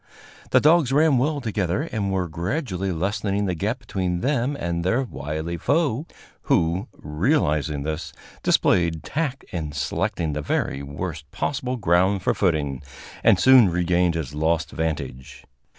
[0.49, 5.03] The dogs ran well together, and were gradually lessening the gap between them and their
[5.03, 6.07] wily foe,
[6.49, 8.11] who, realizing this,
[8.41, 12.81] displayed tact in selecting the very worst possible ground for footing,
[13.23, 15.43] and soon regained his lost vantage.